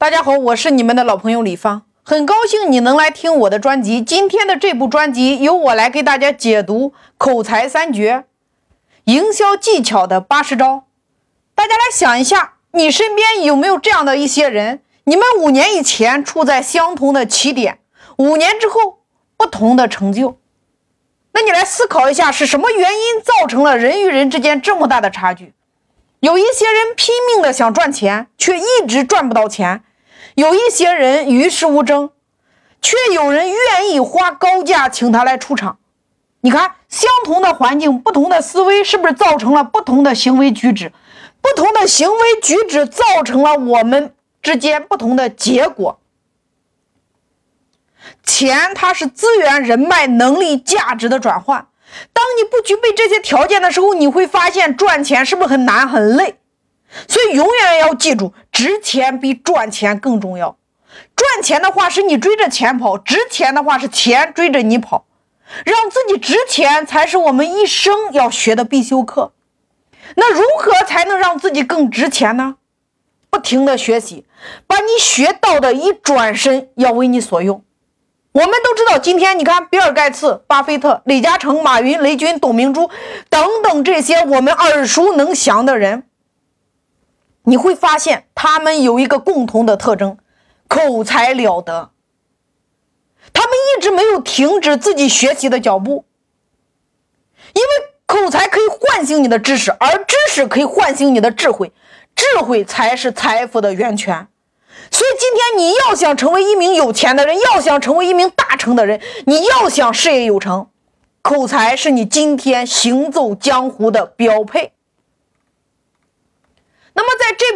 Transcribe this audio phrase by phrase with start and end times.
[0.00, 4.00] 大家好，我是你们的老朋友李芳，很高兴你能来听我的专辑。
[4.00, 8.24] 今天的这部专辑由我来给大家解读口才三绝、
[9.04, 10.84] 营销技巧的八十招。
[11.54, 14.80] 大家来想一下，你身边有没有这样的一些人？
[15.04, 17.80] 你们五年以前处在相同的起点，
[18.16, 19.00] 五年之后
[19.36, 20.38] 不同的成就。
[21.32, 25.52] 那你来思考一下，是什么原因造成了人与人之间这么大的差距？
[26.20, 29.84] 有一些人拼命的想赚钱，却一直赚不到钱。
[30.40, 32.08] 有一些人与世无争，
[32.80, 35.78] 却有人愿意花高价请他来出场。
[36.40, 40.92] 你看，相同的环境，不同的思维，是不是造成了不同的行为举止？
[41.42, 46.00] 不同的行为举止造成了我们之间不同的结果。
[48.22, 51.66] 钱，它是资源、人脉、能力、价值的转换。
[52.14, 56.38] 当你不具备这些条件的时候，你会发现赚钱是不是很难、很累？
[57.06, 60.56] 所以，永远要记住，值钱比赚钱更重要。
[61.14, 65.06] 赚钱的话是你追着钱跑，值钱的话是钱追着你跑。
[65.64, 69.32] 让自己值钱才是我们一生要学的必修课。
[70.14, 72.56] 那如何才能让自己更值钱呢？
[73.30, 74.26] 不停的学习，
[74.66, 77.64] 把你学到的一转身要为你所用。
[78.32, 82.88] 我们都知道，今天你看，比尔盖茨、巴菲特、李嘉诚、马云、雷军、董明珠
[83.28, 86.04] 等等这些我们耳熟能详的人。
[87.44, 90.18] 你会发现，他们有一个共同的特征，
[90.68, 91.90] 口才了得。
[93.32, 96.04] 他们一直没有停止自己学习的脚步，
[97.54, 97.68] 因为
[98.06, 101.72] 口才可以唤醒你的知识，而知识可以唤醒你的智慧，
[102.16, 104.26] 智慧才是财富的源泉。
[104.90, 110.68] 所以，今天你要想成为一名有钱的人，要想成为一名大成的人，你要想事业有成，
[111.22, 114.72] 口才是你今天行走江湖的标配。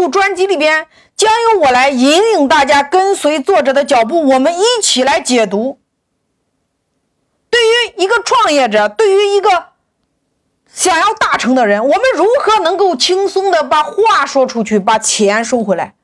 [0.00, 5.78] 部专辑里边，将由我来引领大家跟随作者的脚步，我们一起来解读。
[7.50, 9.66] 对于一个创业者，对于一个
[10.72, 15.94] 想要大成的人，我们如何能够轻松的把话说出去，把钱收回来？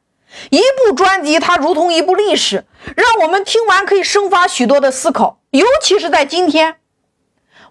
[0.51, 6.77] 一部专辑，它如同一部历史，让我们听完可以生发许多的思考，尤其是在今天。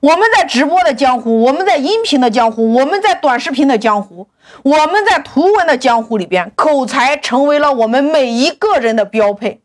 [0.02, 4.28] 我们在直播的江湖，我们在音频的江湖，我们在短视频的江湖，
[4.64, 9.62] 我们在图文的江湖里边，口才成为了我们每一个人的标配。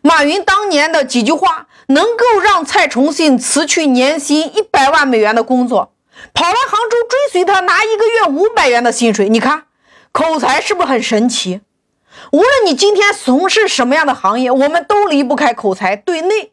[0.00, 5.92] 马云当年的几句话，能够让蔡崇信辞去年薪一百万美元的工作，
[6.32, 9.28] 跑来杭州追随他，拿一个月五百元的薪水。
[9.28, 9.64] 你看，
[10.12, 11.62] 口才是不是很神奇？
[12.30, 15.96] 无论你今天从事什么样的行业，我们都离不开口才。
[15.96, 16.52] 对内。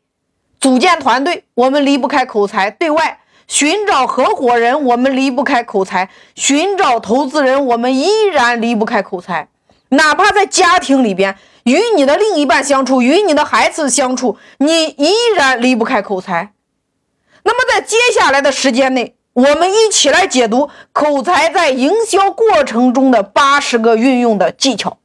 [0.60, 9.48] 组建团队，我们离不开口才；对外寻找合伙人，我们离不开口才；寻找投资人，我们依然离不开口才。
[9.90, 16.52] 哪怕在家庭里边，与你的另一半相处，与你的孩子相处，你依然离不开口才。
[17.44, 24.98] 那么，在接下来的时间内，我们一起来解读口才在营销过程中的八十个运用的技巧。